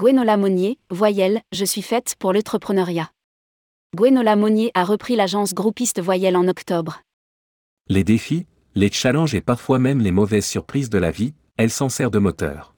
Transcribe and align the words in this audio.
Gwenola 0.00 0.38
Monnier, 0.38 0.78
Voyelle, 0.88 1.42
je 1.52 1.66
suis 1.66 1.82
faite 1.82 2.14
pour 2.18 2.32
l'entrepreneuriat. 2.32 3.10
Gwenola 3.94 4.34
Monnier 4.34 4.70
a 4.72 4.82
repris 4.82 5.14
l'agence 5.14 5.52
groupiste 5.52 6.00
Voyelle 6.00 6.38
en 6.38 6.48
octobre. 6.48 7.02
Les 7.86 8.02
défis, 8.02 8.46
les 8.74 8.90
challenges 8.90 9.34
et 9.34 9.42
parfois 9.42 9.78
même 9.78 10.00
les 10.00 10.10
mauvaises 10.10 10.46
surprises 10.46 10.88
de 10.88 10.96
la 10.96 11.10
vie, 11.10 11.34
elle 11.58 11.68
s'en 11.68 11.90
sert 11.90 12.10
de 12.10 12.18
moteur. 12.18 12.74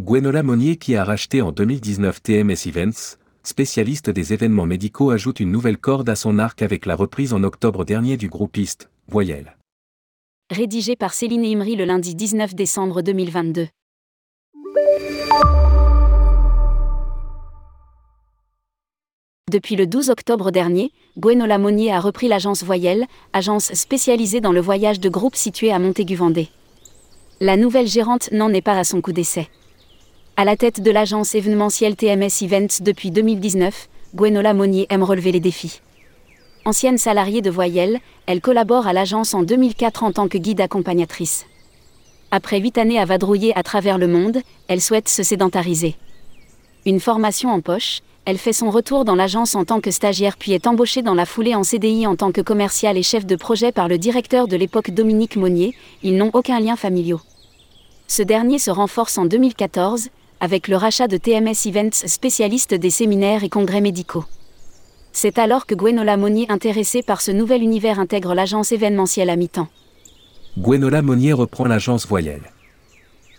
Gwenola 0.00 0.44
Monnier 0.44 0.76
qui 0.76 0.94
a 0.94 1.02
racheté 1.02 1.42
en 1.42 1.50
2019 1.50 2.22
TMS 2.22 2.68
Events, 2.68 3.18
spécialiste 3.42 4.08
des 4.08 4.32
événements 4.32 4.66
médicaux 4.66 5.10
ajoute 5.10 5.40
une 5.40 5.50
nouvelle 5.50 5.78
corde 5.78 6.08
à 6.08 6.14
son 6.14 6.38
arc 6.38 6.62
avec 6.62 6.86
la 6.86 6.94
reprise 6.94 7.32
en 7.32 7.42
octobre 7.42 7.84
dernier 7.84 8.16
du 8.16 8.28
groupiste, 8.28 8.88
Voyelle. 9.08 9.56
Rédigé 10.48 10.94
par 10.94 11.12
Céline 11.12 11.44
Imri 11.44 11.74
le 11.74 11.86
lundi 11.86 12.14
19 12.14 12.54
décembre 12.54 13.02
2022. 13.02 13.66
Depuis 19.50 19.74
le 19.74 19.84
12 19.84 20.10
octobre 20.10 20.52
dernier, 20.52 20.92
Gwenola 21.18 21.58
Monnier 21.58 21.92
a 21.92 21.98
repris 21.98 22.28
l'agence 22.28 22.62
Voyelle, 22.62 23.06
agence 23.32 23.72
spécialisée 23.72 24.40
dans 24.40 24.52
le 24.52 24.60
voyage 24.60 25.00
de 25.00 25.08
groupe 25.08 25.34
située 25.34 25.72
à 25.72 25.80
Montaigu-Vendée. 25.80 26.50
La 27.40 27.56
nouvelle 27.56 27.88
gérante 27.88 28.30
n'en 28.30 28.52
est 28.52 28.60
pas 28.60 28.78
à 28.78 28.84
son 28.84 29.00
coup 29.00 29.10
d'essai. 29.10 29.48
À 30.36 30.44
la 30.44 30.56
tête 30.56 30.80
de 30.80 30.90
l'agence 30.92 31.34
événementielle 31.34 31.96
TMS 31.96 32.42
Events 32.42 32.80
depuis 32.82 33.10
2019, 33.10 33.88
Gwenola 34.14 34.54
Monnier 34.54 34.86
aime 34.88 35.02
relever 35.02 35.32
les 35.32 35.40
défis. 35.40 35.80
Ancienne 36.64 36.98
salariée 36.98 37.42
de 37.42 37.50
Voyelle, 37.50 37.98
elle 38.26 38.40
collabore 38.40 38.86
à 38.86 38.92
l'agence 38.92 39.34
en 39.34 39.42
2004 39.42 40.04
en 40.04 40.12
tant 40.12 40.28
que 40.28 40.38
guide 40.38 40.60
accompagnatrice. 40.60 41.44
Après 42.30 42.60
huit 42.60 42.78
années 42.78 43.00
à 43.00 43.04
vadrouiller 43.04 43.52
à 43.58 43.64
travers 43.64 43.98
le 43.98 44.06
monde, 44.06 44.42
elle 44.68 44.80
souhaite 44.80 45.08
se 45.08 45.24
sédentariser. 45.24 45.96
Une 46.86 47.00
formation 47.00 47.50
en 47.50 47.60
poche, 47.60 48.00
elle 48.30 48.38
fait 48.38 48.52
son 48.52 48.70
retour 48.70 49.04
dans 49.04 49.16
l'agence 49.16 49.56
en 49.56 49.64
tant 49.64 49.80
que 49.80 49.90
stagiaire 49.90 50.36
puis 50.36 50.52
est 50.52 50.68
embauchée 50.68 51.02
dans 51.02 51.14
la 51.14 51.26
foulée 51.26 51.56
en 51.56 51.64
CDI 51.64 52.06
en 52.06 52.14
tant 52.14 52.30
que 52.30 52.40
commercial 52.40 52.96
et 52.96 53.02
chef 53.02 53.26
de 53.26 53.34
projet 53.34 53.72
par 53.72 53.88
le 53.88 53.98
directeur 53.98 54.46
de 54.46 54.54
l'époque 54.54 54.92
Dominique 54.92 55.34
Monnier, 55.34 55.74
ils 56.04 56.16
n'ont 56.16 56.30
aucun 56.32 56.60
lien 56.60 56.76
familiaux. 56.76 57.20
Ce 58.06 58.22
dernier 58.22 58.60
se 58.60 58.70
renforce 58.70 59.18
en 59.18 59.24
2014, 59.24 60.10
avec 60.38 60.68
le 60.68 60.76
rachat 60.76 61.08
de 61.08 61.16
TMS 61.16 61.66
Events 61.66 62.06
spécialiste 62.06 62.72
des 62.72 62.90
séminaires 62.90 63.42
et 63.42 63.48
congrès 63.48 63.80
médicaux. 63.80 64.24
C'est 65.10 65.36
alors 65.36 65.66
que 65.66 65.74
Gwenola 65.74 66.16
Monnier 66.16 66.46
intéressée 66.50 67.02
par 67.02 67.22
ce 67.22 67.32
nouvel 67.32 67.64
univers 67.64 67.98
intègre 67.98 68.34
l'agence 68.34 68.70
événementielle 68.70 69.30
à 69.30 69.34
mi-temps. 69.34 69.68
Gwenola 70.56 71.02
Monnier 71.02 71.32
reprend 71.32 71.64
l'agence 71.64 72.06
Voyelle. 72.06 72.52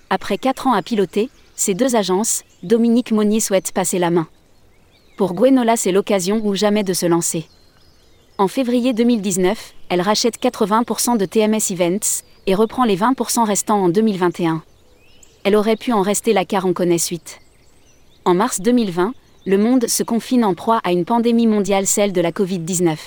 Après 0.09 0.38
quatre 0.38 0.67
ans 0.67 0.73
à 0.73 0.81
piloter, 0.81 1.30
ces 1.56 1.75
deux 1.75 1.95
agences, 1.95 2.44
Dominique 2.62 3.14
Monnier 3.14 3.39
souhaite 3.39 3.72
passer 3.72 3.97
la 3.97 4.09
main. 4.09 4.28
Pour 5.22 5.36
Gwenola, 5.36 5.78
c'est 5.78 5.92
l'occasion 5.92 6.42
ou 6.44 6.56
jamais 6.56 6.84
de 6.84 6.94
se 6.94 7.06
lancer. 7.06 7.46
En 8.40 8.48
février 8.48 8.92
2019, 8.92 9.76
elle 9.90 10.02
rachète 10.02 10.42
80% 10.42 11.16
de 11.16 11.26
TMS 11.26 11.72
Events 11.72 12.24
et 12.48 12.56
reprend 12.56 12.86
les 12.86 12.98
20% 12.98 13.46
restants 13.46 13.84
en 13.84 13.90
2021. 13.90 14.64
Elle 15.44 15.56
aurait 15.56 15.76
pu 15.76 15.94
en 15.94 16.02
rester 16.02 16.34
là 16.34 16.44
car 16.44 16.66
on 16.66 16.74
connaît 16.74 16.98
suite. 16.98 17.40
En 18.26 18.34
mars 18.34 18.62
2020, 18.62 19.14
le 19.46 19.58
monde 19.60 19.86
se 19.86 20.02
confine 20.02 20.44
en 20.44 20.56
proie 20.56 20.82
à 20.84 20.92
une 20.92 21.06
pandémie 21.06 21.46
mondiale, 21.46 21.86
celle 21.86 22.14
de 22.14 22.22
la 22.22 22.32
Covid-19. 22.32 22.98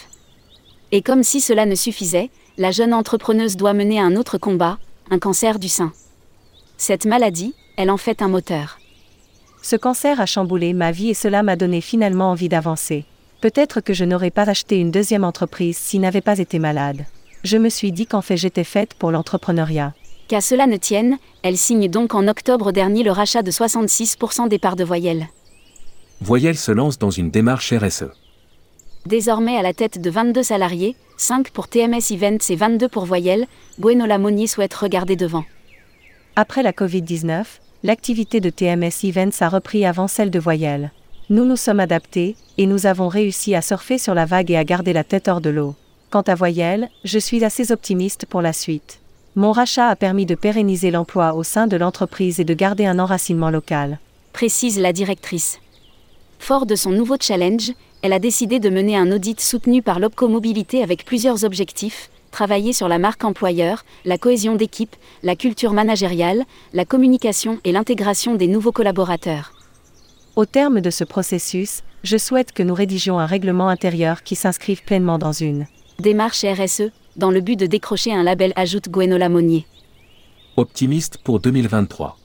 Et 0.92 1.02
comme 1.02 1.24
si 1.24 1.40
cela 1.40 1.66
ne 1.66 1.74
suffisait, 1.74 2.30
la 2.58 2.70
jeune 2.70 2.94
entrepreneuse 2.94 3.56
doit 3.56 3.74
mener 3.74 3.98
un 3.98 4.14
autre 4.14 4.38
combat, 4.38 4.78
un 5.10 5.18
cancer 5.18 5.58
du 5.58 5.68
sein. 5.68 5.92
Cette 6.76 7.06
maladie, 7.06 7.56
elle 7.76 7.90
en 7.90 7.96
fait 7.96 8.22
un 8.22 8.28
moteur. 8.28 8.78
Ce 9.64 9.76
cancer 9.76 10.20
a 10.20 10.26
chamboulé 10.26 10.74
ma 10.74 10.90
vie 10.90 11.08
et 11.08 11.14
cela 11.14 11.42
m'a 11.42 11.56
donné 11.56 11.80
finalement 11.80 12.30
envie 12.30 12.50
d'avancer. 12.50 13.06
Peut-être 13.40 13.80
que 13.80 13.94
je 13.94 14.04
n'aurais 14.04 14.30
pas 14.30 14.50
acheté 14.50 14.76
une 14.76 14.90
deuxième 14.90 15.24
entreprise 15.24 15.78
s'il 15.78 16.02
n'avait 16.02 16.20
pas 16.20 16.38
été 16.38 16.58
malade. 16.58 17.06
Je 17.44 17.56
me 17.56 17.70
suis 17.70 17.90
dit 17.90 18.06
qu'en 18.06 18.20
fait 18.20 18.36
j'étais 18.36 18.62
faite 18.62 18.92
pour 18.92 19.10
l'entrepreneuriat. 19.10 19.94
Qu'à 20.28 20.42
cela 20.42 20.66
ne 20.66 20.76
tienne, 20.76 21.16
elle 21.42 21.56
signe 21.56 21.88
donc 21.88 22.14
en 22.14 22.28
octobre 22.28 22.72
dernier 22.72 23.02
le 23.02 23.10
rachat 23.10 23.40
de 23.40 23.50
66% 23.50 24.48
des 24.48 24.58
parts 24.58 24.76
de 24.76 24.84
Voyelle. 24.84 25.28
Voyelle 26.20 26.58
se 26.58 26.70
lance 26.70 26.98
dans 26.98 27.10
une 27.10 27.30
démarche 27.30 27.72
RSE. 27.72 28.10
Désormais 29.06 29.56
à 29.56 29.62
la 29.62 29.72
tête 29.72 29.98
de 29.98 30.10
22 30.10 30.42
salariés, 30.42 30.94
5 31.16 31.50
pour 31.52 31.68
TMS 31.68 32.10
Events 32.10 32.50
et 32.50 32.56
22 32.56 32.90
pour 32.90 33.06
Voyelle, 33.06 33.46
Gwenola 33.80 34.18
Monnier 34.18 34.46
souhaite 34.46 34.74
regarder 34.74 35.16
devant. 35.16 35.46
Après 36.36 36.62
la 36.62 36.72
Covid-19, 36.72 37.44
l'activité 37.84 38.40
de 38.40 38.48
TMS 38.48 39.04
Events 39.04 39.42
a 39.42 39.48
repris 39.50 39.84
avant 39.84 40.08
celle 40.08 40.30
de 40.30 40.38
Voyelle. 40.38 40.90
Nous 41.28 41.44
nous 41.44 41.56
sommes 41.56 41.80
adaptés, 41.80 42.34
et 42.56 42.66
nous 42.66 42.86
avons 42.86 43.08
réussi 43.08 43.54
à 43.54 43.60
surfer 43.60 43.98
sur 43.98 44.14
la 44.14 44.24
vague 44.24 44.50
et 44.50 44.56
à 44.56 44.64
garder 44.64 44.94
la 44.94 45.04
tête 45.04 45.28
hors 45.28 45.42
de 45.42 45.50
l'eau. 45.50 45.74
Quant 46.10 46.22
à 46.22 46.34
Voyelle, 46.34 46.88
je 47.04 47.18
suis 47.18 47.44
assez 47.44 47.72
optimiste 47.72 48.24
pour 48.24 48.40
la 48.40 48.54
suite. 48.54 49.00
Mon 49.36 49.52
rachat 49.52 49.88
a 49.88 49.96
permis 49.96 50.24
de 50.24 50.34
pérenniser 50.34 50.90
l'emploi 50.90 51.34
au 51.34 51.42
sein 51.42 51.66
de 51.66 51.76
l'entreprise 51.76 52.40
et 52.40 52.44
de 52.44 52.54
garder 52.54 52.86
un 52.86 52.98
enracinement 52.98 53.50
local. 53.50 53.98
Précise 54.32 54.78
la 54.78 54.94
directrice. 54.94 55.58
Fort 56.38 56.64
de 56.64 56.76
son 56.76 56.90
nouveau 56.90 57.16
challenge, 57.20 57.72
elle 58.00 58.14
a 58.14 58.18
décidé 58.18 58.60
de 58.60 58.70
mener 58.70 58.96
un 58.96 59.12
audit 59.12 59.40
soutenu 59.40 59.82
par 59.82 60.00
l'Opco 60.00 60.26
Mobilité 60.28 60.82
avec 60.82 61.04
plusieurs 61.04 61.44
objectifs, 61.44 62.08
travailler 62.34 62.72
sur 62.72 62.88
la 62.88 62.98
marque 62.98 63.24
employeur, 63.24 63.84
la 64.04 64.18
cohésion 64.18 64.56
d'équipe, 64.56 64.96
la 65.22 65.36
culture 65.36 65.72
managériale, 65.72 66.42
la 66.72 66.84
communication 66.84 67.60
et 67.62 67.70
l'intégration 67.70 68.34
des 68.34 68.48
nouveaux 68.48 68.72
collaborateurs. 68.72 69.52
Au 70.34 70.44
terme 70.44 70.80
de 70.80 70.90
ce 70.90 71.04
processus, 71.04 71.82
je 72.02 72.16
souhaite 72.18 72.50
que 72.50 72.64
nous 72.64 72.74
rédigions 72.74 73.20
un 73.20 73.26
règlement 73.26 73.68
intérieur 73.68 74.24
qui 74.24 74.34
s'inscrive 74.34 74.82
pleinement 74.82 75.16
dans 75.16 75.30
une 75.32 75.66
démarche 76.00 76.44
RSE, 76.44 76.90
dans 77.14 77.30
le 77.30 77.40
but 77.40 77.54
de 77.54 77.66
décrocher 77.66 78.12
un 78.12 78.24
label, 78.24 78.52
ajoute 78.56 78.88
Gwenola 78.88 79.28
Monnier. 79.28 79.64
Optimiste 80.56 81.18
pour 81.18 81.38
2023. 81.38 82.16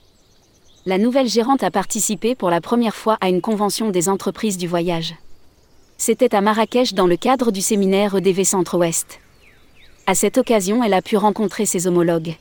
La 0.86 0.98
nouvelle 0.98 1.28
gérante 1.28 1.62
a 1.62 1.70
participé 1.70 2.34
pour 2.34 2.50
la 2.50 2.60
première 2.60 2.96
fois 2.96 3.16
à 3.20 3.28
une 3.28 3.40
convention 3.40 3.90
des 3.90 4.08
entreprises 4.08 4.56
du 4.56 4.66
voyage. 4.66 5.14
C'était 5.98 6.34
à 6.34 6.40
Marrakech 6.40 6.94
dans 6.94 7.06
le 7.06 7.16
cadre 7.16 7.52
du 7.52 7.60
séminaire 7.60 8.16
EDV 8.16 8.42
Centre-Ouest. 8.42 9.20
À 10.10 10.16
cette 10.16 10.38
occasion, 10.38 10.82
elle 10.82 10.94
a 10.94 11.02
pu 11.02 11.16
rencontrer 11.16 11.66
ses 11.66 11.86
homologues. 11.86 12.34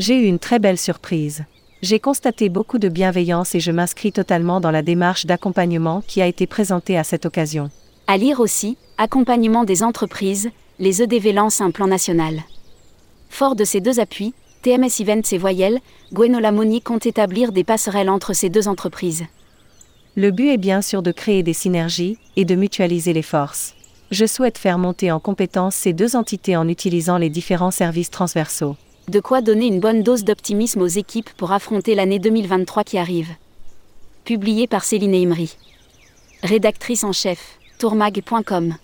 J'ai 0.00 0.16
eu 0.16 0.24
une 0.24 0.40
très 0.40 0.58
belle 0.58 0.78
surprise. 0.78 1.44
J'ai 1.80 2.00
constaté 2.00 2.48
beaucoup 2.48 2.80
de 2.80 2.88
bienveillance 2.88 3.54
et 3.54 3.60
je 3.60 3.70
m'inscris 3.70 4.10
totalement 4.10 4.58
dans 4.58 4.72
la 4.72 4.82
démarche 4.82 5.24
d'accompagnement 5.24 6.02
qui 6.08 6.20
a 6.20 6.26
été 6.26 6.48
présentée 6.48 6.98
à 6.98 7.04
cette 7.04 7.24
occasion. 7.24 7.70
À 8.08 8.16
lire 8.16 8.40
aussi, 8.40 8.78
Accompagnement 8.98 9.62
des 9.62 9.84
entreprises, 9.84 10.50
les 10.80 11.02
EDV 11.04 11.32
lancent 11.32 11.60
un 11.60 11.70
plan 11.70 11.86
national. 11.86 12.40
Fort 13.30 13.54
de 13.54 13.62
ces 13.62 13.80
deux 13.80 14.00
appuis, 14.00 14.34
TMS 14.62 15.02
Events 15.02 15.30
et 15.30 15.38
Voyelle, 15.38 15.78
Gwenola 16.12 16.50
Monnier 16.50 16.80
compte 16.80 17.06
établir 17.06 17.52
des 17.52 17.62
passerelles 17.62 18.10
entre 18.10 18.32
ces 18.32 18.50
deux 18.50 18.66
entreprises. 18.66 19.22
Le 20.16 20.32
but 20.32 20.48
est 20.48 20.58
bien 20.58 20.82
sûr 20.82 21.02
de 21.02 21.12
créer 21.12 21.44
des 21.44 21.52
synergies 21.52 22.18
et 22.34 22.44
de 22.44 22.56
mutualiser 22.56 23.12
les 23.12 23.22
forces 23.22 23.76
je 24.12 24.26
souhaite 24.26 24.58
faire 24.58 24.76
monter 24.76 25.10
en 25.10 25.18
compétence 25.18 25.74
ces 25.74 25.94
deux 25.94 26.16
entités 26.16 26.54
en 26.54 26.68
utilisant 26.68 27.16
les 27.16 27.30
différents 27.30 27.70
services 27.70 28.10
transversaux. 28.10 28.76
De 29.08 29.20
quoi 29.20 29.40
donner 29.40 29.66
une 29.66 29.80
bonne 29.80 30.02
dose 30.02 30.22
d'optimisme 30.22 30.82
aux 30.82 30.86
équipes 30.86 31.30
pour 31.38 31.50
affronter 31.52 31.94
l'année 31.94 32.18
2023 32.18 32.84
qui 32.84 32.98
arrive. 32.98 33.30
Publié 34.24 34.66
par 34.66 34.84
Céline 34.84 35.14
Imri. 35.14 35.56
Rédactrice 36.42 37.04
en 37.04 37.12
chef, 37.12 37.58
tourmag.com. 37.78 38.74